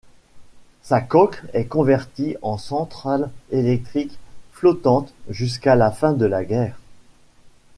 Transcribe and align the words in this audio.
Sa 0.81 0.99
coque 0.99 1.43
est 1.53 1.65
convertie 1.67 2.35
en 2.41 2.57
centrale 2.57 3.29
électrique 3.51 4.17
flottante 4.51 5.13
jusqu'à 5.29 5.75
la 5.75 5.91
fin 5.91 6.13
de 6.13 6.25
la 6.25 6.43
guerre. 6.43 6.79